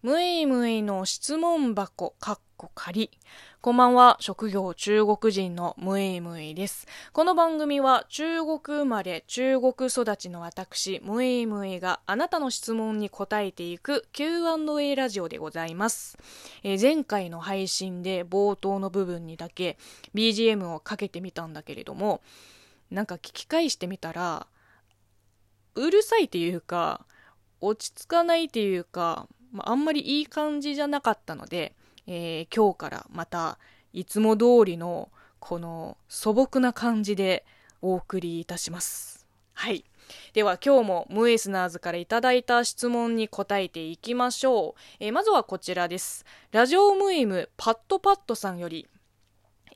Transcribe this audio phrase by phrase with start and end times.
[0.00, 3.10] むいむいの質問箱、かっこ仮。
[3.60, 6.86] こんばんは、職業中国人のむいむいです。
[7.12, 16.16] この番組は中国生まれ、中国育ちの私、むいむいがあなたの質問に答えていく Q&A ラジオでございます。
[16.62, 19.78] えー、前回の配信で冒頭の部分にだけ
[20.14, 22.20] BGM をかけてみたんだけれども、
[22.92, 24.46] なんか聞き返してみたら、
[25.74, 27.04] うるさいっていうか、
[27.60, 31.74] 落ち着かないっていうか、まあ、あんまりいい感じじゃなかったので、
[32.06, 33.58] えー、今日からまた
[33.92, 37.44] いつも通りのこの素朴な感じで
[37.80, 39.26] お送りいたします。
[39.54, 39.84] はい。
[40.32, 44.80] では今日もムエスナーズからいただいた質問に答えていきましょう。
[45.00, 46.24] えー、まずはこちらです。
[46.52, 48.88] ラジオムイムパットパットさんより、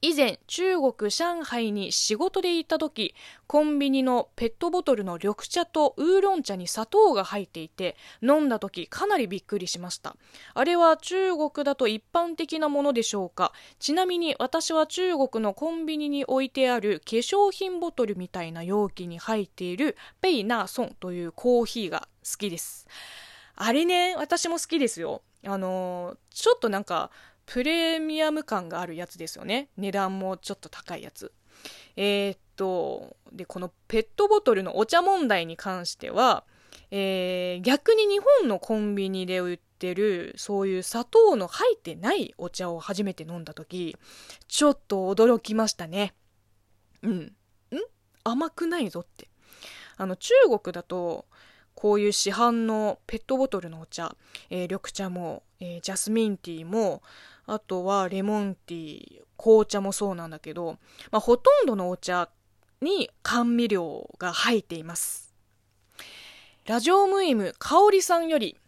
[0.00, 3.14] 以前中国上海に仕事で行った時
[3.46, 10.16] コンビニのペットボトルの緑茶とウーロン茶に砂糖が入っていて飲んだ時かなりびっくりしました。
[10.54, 13.52] あれは中国だと一般的なものでしょうか？
[13.80, 22.86] ちなみに私は中国のコンビニに置いてある化粧品ボトルみたいな容器に入っているペイナーソンというコーヒーが好きです。
[23.56, 25.22] あれね私も好きですよ。
[25.46, 27.10] あの、ちょっとなんか
[27.50, 29.70] プレミアム感があるやつですよね。
[29.78, 31.32] 値段もちょっと高いやつ。
[31.96, 36.44] えー、っとでこのペットボトルのお茶問題に関しては、
[36.90, 43.96] えー、逆に日本のコンビニで売ってるそういう砂糖の入ってないお茶を初めて飲んだ時
[44.46, 46.14] ちょっと驚きましたね。
[47.02, 47.12] うん。
[47.12, 47.32] ん？
[48.24, 49.30] 甘くないぞって。
[49.96, 51.24] あの中国だと
[51.74, 54.14] こういう市販のペットボトルのお茶、
[54.50, 57.02] えー、緑茶も、えー、ジャスミンティーも
[57.50, 60.76] あとはレモンティー、紅茶もそうなんだけど、
[61.10, 62.28] まあ、ほとんどのお茶
[62.82, 65.34] に甘味料が入っています。
[66.66, 68.58] ラジオムイム香里さんより、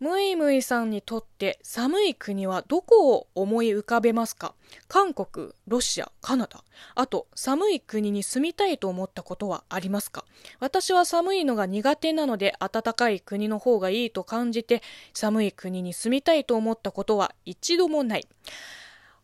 [0.00, 4.54] ムイムイさんにとって寒い国はどこを思い浮かべますか？
[4.88, 6.64] 韓国、ロシア、カナダ。
[6.94, 10.24] あと、寒い国に住みたいと思ったことはありますか？
[10.58, 14.82] 私は寒いのが苦手なので暖かい国の方がいいと感じて
[15.12, 18.26] 寒い国に住みたいと思ったことは一度もない。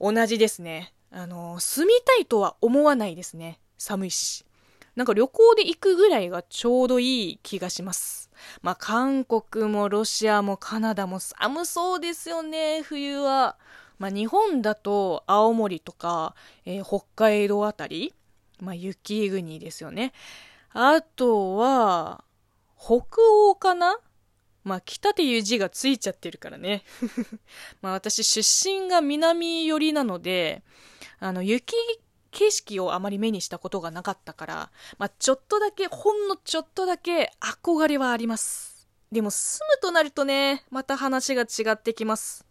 [0.00, 0.92] 同じですね。
[1.10, 3.58] あの、住みたいとは思わないですね。
[3.76, 4.44] 寒いし。
[4.94, 8.29] なんか旅行で行くぐらいがちょうどいい気がします。
[8.62, 13.56] まあ韓国もロシアもカナダも寒そうですよね、冬は。
[13.98, 16.34] まあ日本だと青森とか、
[16.64, 18.14] えー、北海道あたり、
[18.58, 20.12] まあ雪国ですよね。
[20.72, 22.24] あとは、
[22.78, 23.04] 北
[23.48, 23.98] 欧かな？
[24.62, 26.84] まあ、北っていう字がついちゃってるからね。
[27.80, 30.62] まあ、私出身が南寄りなので、
[31.18, 31.74] あの、雪
[32.30, 38.88] 景色をあまり目にしたことがなかったから、まあ、ちょっとだけ、ほんのちょっとだけ憧れはあります。
[39.12, 42.46] でも住むとなるとね、また話が違ってきます。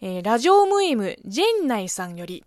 [0.00, 2.44] えー、ラジオムイム、ジェンナイさんより、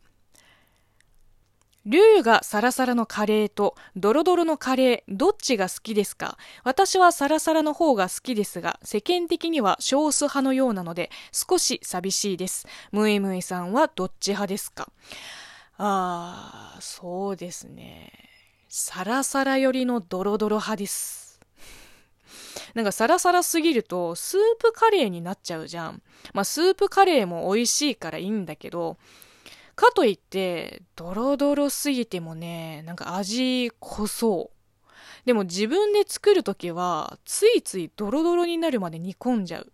[1.86, 6.38] ルーがサラサラのカレーとドロドロのカレー、どっちが好きですか？
[6.64, 12.68] 私はサラサラの方が好きですが、世間的には少数派のようなので、少し寂しいです。
[12.92, 14.92] ムイムイさんはどっち派ですか？
[15.82, 18.12] ああ、そうですね。
[18.68, 21.40] サラサラ寄りのドロドロ派です。
[22.76, 26.04] なんかサラサラすぎるとスープカレーになっちゃうじゃん。
[26.34, 28.98] まあスープカレーも美味しいからいいんだけど、
[29.76, 35.26] かといってドロドロすぎてもね、なんか味濃そう。
[35.26, 39.72] でも自分で作るときはついついドロドロになるまで煮込んじゃう。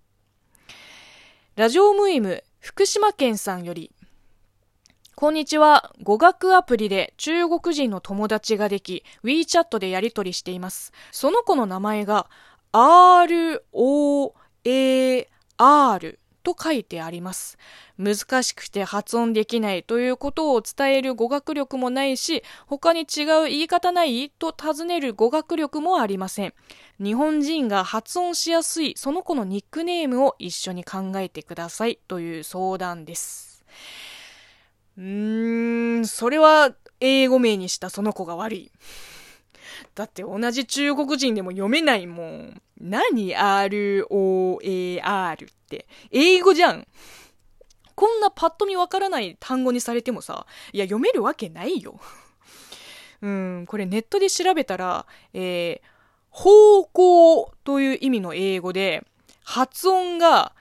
[1.55, 3.91] ラジオムイム福島県さんより
[5.17, 5.93] こんにちは。
[6.03, 10.91] 語学アプリで中国人の友達ができ、WeChat でやり取りしています。
[11.13, 12.27] その子の名前が
[12.73, 13.69] R-O-A-R
[16.43, 17.57] と書いてあります。
[17.97, 24.29] 難しくて発音できないということを伝える語学力もないし、他に違う言い方ない？
[24.37, 26.53] と尋ねる語学力もありません。
[27.01, 33.63] 日本人が発音しやすいその子のニックネームを一緒に考えてくださいという相談です。
[34.97, 38.71] うーん、それは英語名にしたその子が悪い。
[39.93, 42.61] だって同じ中国人でも読めないもん。
[42.79, 43.75] 何 ?R-O-A-R
[45.45, 45.87] って。
[46.11, 46.87] 英語じゃん。
[47.95, 51.99] こんなパッと見わからない単語にされてもさ、いや読めるわけないよ。
[53.21, 55.81] うん、これネットで調べたら、えー、
[56.29, 59.05] 方向という意味の英語で、
[59.43, 60.53] 発音が、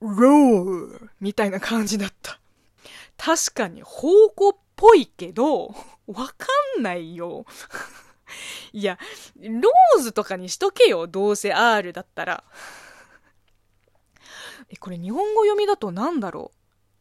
[0.00, 2.40] ローみたいな感じだった。
[3.16, 5.74] 確かに方向っぽいけど、
[6.06, 6.34] わか
[6.78, 7.46] んないよ。
[8.72, 8.98] いや、
[9.36, 12.44] ローズとかにしとけよ、どうせ R だったら。
[14.68, 16.50] えこれ日本語読みだと何だろ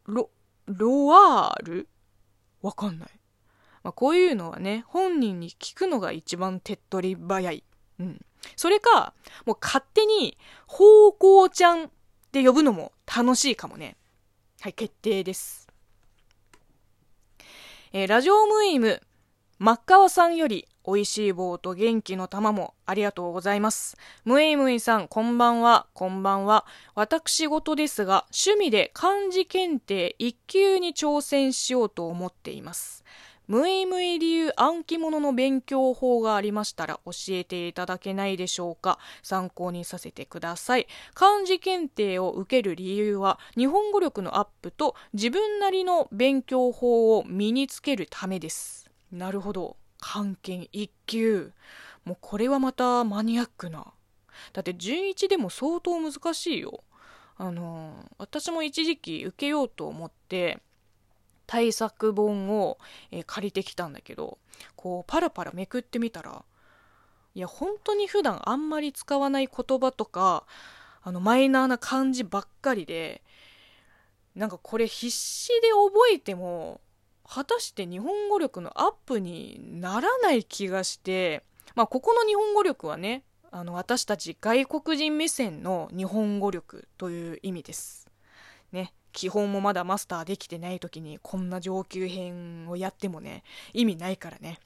[0.07, 0.13] う？
[0.13, 0.29] ロ
[0.65, 1.89] ロワール？
[2.61, 3.09] わかんない、
[3.83, 7.63] まあ、こういうのはね本人に聞くのが一番手っ取り早い。
[7.99, 8.25] うん。
[8.57, 9.13] それか
[9.45, 10.37] もう勝手に
[10.67, 11.89] 「方向ちゃん」っ
[12.31, 13.97] て呼ぶのも楽しいかもね。
[14.59, 15.62] はい決定です。
[17.95, 19.03] えー、ラジオムイム
[19.59, 23.97] 真っ川さんより美味しい棒と元気の玉もありがとうございます。
[24.25, 26.65] ムイムイさん、こんばんは、こんばんは。
[26.95, 33.03] 私事ですが、趣味で漢字検定1級に挑戦しようと思っています。
[33.47, 38.99] ムイムイ流暗記物の勉強法がありましたら教えていただけないでしょうか？
[39.21, 40.87] 参考にさせてください。
[41.13, 48.89] 漢字検定を受ける理由は日本語力のアップと自分なりの勉強法を身につけるためです。
[49.11, 49.77] なるほど。
[49.99, 51.51] 漢検1級。
[52.05, 53.93] もうこれはまたマニアックな。
[54.51, 56.83] だって準1でも相当難しいよ。
[57.37, 60.59] あの私も一時期受けようと思って
[61.53, 62.79] 対策本を、
[63.11, 64.39] えー、借りてきたんだけど
[64.75, 66.43] こうパラパラめくってみたら
[67.35, 70.45] いや本当に普段あんまり使わない言葉とか
[71.03, 73.21] あのマイナーな漢字ばっかりで
[74.33, 76.81] なんかこれ必死で覚えても
[77.29, 81.43] 果たして日本語力のアップにならない気がして、
[81.75, 88.03] まあ、ここの日本語力はね、あの、私たち外国人目線の日本語力という意味です。
[88.73, 88.93] ね。
[89.11, 93.43] 基本もまだマスターできてない時にこんな上級編をやってもね、
[93.73, 94.59] 意味ないからね。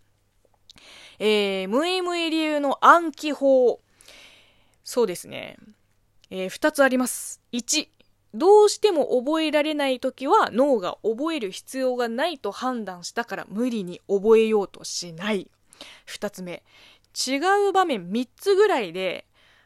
[1.20, 3.82] えー、ムイムイ流の暗記法。
[4.84, 5.58] そうですね。
[6.30, 7.42] えー、2つあります。
[7.52, 7.88] 1、
[8.34, 15.50] どうしても覚えられない時は脳が覚える必要がないと判断したから無理に覚えようとしない。
[16.06, 16.64] 二つ目、
[17.16, 17.38] 違
[17.70, 19.26] う場面三つぐらいで、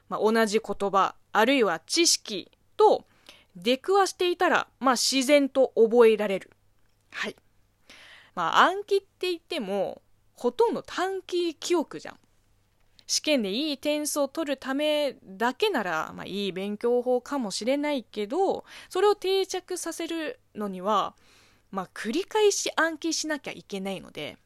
[0.09, 3.05] まあ、同じ言葉、あるいは知識と
[3.55, 6.51] 出くわしていたら、まあ、自然と覚えられる。
[7.11, 7.35] はい。
[8.35, 10.01] まあ、暗記って言っても、
[10.35, 12.19] ほとんど短期記憶じゃん。
[13.11, 21.13] 試験でいい点数を取るためだけなら、まあ、いい勉強法かもしれないけどそれを定着させるのには、
[21.71, 24.37] まあ、繰り返し暗記しなきゃいけないので、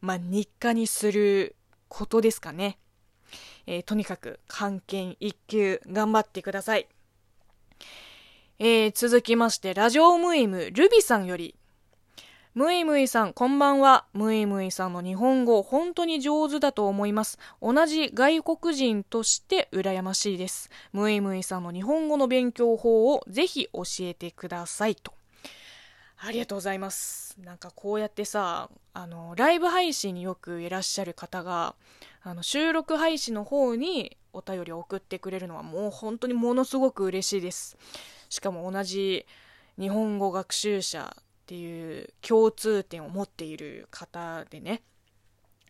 [0.00, 1.56] まあ、日課にする
[1.88, 2.78] ことですかね。
[3.66, 6.88] えー、とにかく漢検1級頑張ってください。
[8.60, 11.56] えー、続きましてラジオムイムルビさんより
[12.54, 14.04] ムイムイさん、こんばんは。
[14.12, 17.40] ムイムイさんの日本語、本当に上手だと思います。
[17.60, 20.70] 同じ外国人として羨ましいです。
[20.92, 25.12] ムイムイさんの日本語の勉強法をぜひ教えてくださいと。
[26.16, 27.36] ありがとうございます。
[27.40, 31.74] なんかこうやってさ、あの、ライブ配信によくいらっしゃる方が、
[32.22, 37.76] あの、収録配信の方にお便りを送ってくれるのはもう本当にものすごく嬉しいです。
[38.28, 39.26] しかも同じ
[39.78, 44.82] 日本語学習者っていう共通点を持っている方でね、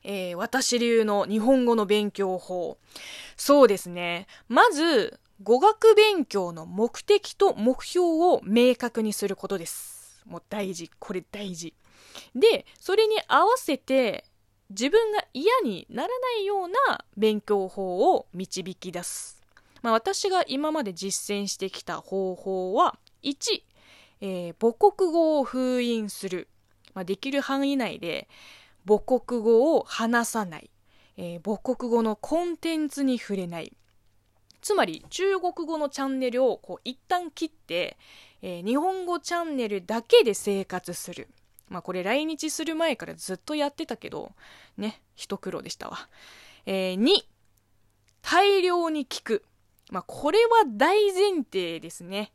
[0.05, 2.79] えー、私流の日本語の勉強法。
[3.37, 4.27] そうですね。
[4.49, 10.23] まず、語学勉強の目的と目標を明確にすることです。
[10.27, 10.91] もう大事。
[10.99, 11.75] これ大事。
[12.35, 14.25] で、それに合わせて、
[14.71, 19.44] 自分が嫌にならないような勉強法を導き出す。
[19.85, 23.63] まあ、私が今まで実践してきた方法は、1、
[24.23, 26.49] えー、母国語を封印する、
[26.95, 28.27] まあ、できる範囲内で
[28.89, 30.71] 母国語を話さない、
[31.19, 33.77] えー、母国語のコンテンツに触れない
[34.63, 37.99] つまり中国語のチャンネルをこう一旦切って、
[38.41, 41.29] えー、日本語チャンネルだけで生活する。
[41.69, 44.33] まあこれ来日する前からずっとやってたけど、
[44.79, 46.09] ね、一苦労でしたわ。
[46.65, 47.11] えー、2、
[48.23, 49.45] 大量に聞く。
[49.91, 52.33] まあこれは大前提ですね。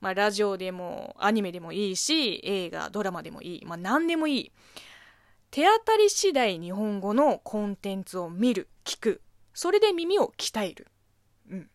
[0.00, 4.52] まあ、ラジオでもアニメでもいいし映画ドラマでもいい、まあ、何でもいい。
[5.50, 9.22] 手当たり次第日本語のコンテンツを見る聞く。
[9.54, 10.86] それで耳を鍛える、
[11.50, 11.70] うん、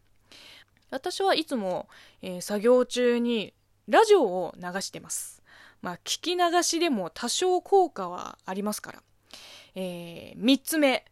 [0.89, 1.89] 私はいつも、
[2.21, 3.53] えー、作業中に
[3.89, 5.43] ラジオを流してます。
[5.81, 9.03] まあ聞き流しでも多少効果はありますから、
[9.75, 11.03] えー、3つ目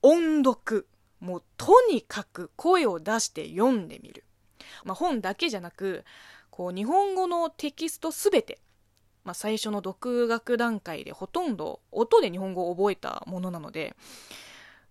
[0.00, 0.86] 音読。
[1.22, 4.24] もうとにかく声を出して読んでみる、
[4.84, 6.04] まあ、本だけじゃなく
[6.50, 8.58] こう日本語のテキストすべて、
[9.24, 13.94] まあ、最初の独学段階でほとんど音で日本語を覚えたものなので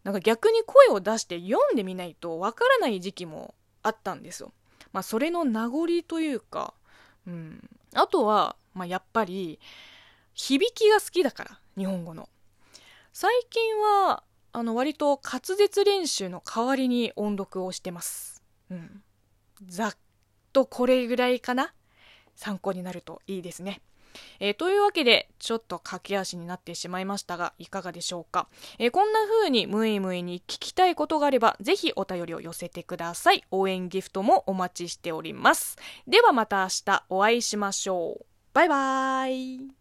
[0.05, 4.51] なんか逆に声を出して読んでみないとわからない時期もあったんですよ。
[4.93, 6.73] まあ、それの名残というか、
[7.27, 9.59] うん、あとは、まあ、やっぱり
[10.33, 12.29] 響きが好きだから日本語の。
[13.13, 18.43] 最近はあの割と滑舌練習の代わりに音読をしてます。
[18.69, 19.03] うん、
[19.67, 19.97] ざっ
[20.53, 21.73] とこれぐらいかな？
[22.35, 23.81] 参考になるといいですね。
[24.41, 28.49] えー、というわけで、ちょっと駆け足になってしまいましたが、いかがでしょうか？
[28.77, 33.43] えー、こんな風にムイムイに聞きたいことがあれば、ぜひお便りを寄せてください。
[33.51, 35.77] 応援ギフトもお待ちしております。
[36.07, 38.25] ではまた明日お会いしましょう。
[38.53, 39.80] バイバーイ。